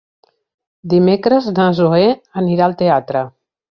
Dimecres 0.93 1.49
na 1.59 1.67
Zoè 1.81 2.07
anirà 2.43 2.67
al 2.69 2.77
teatre. 2.81 3.23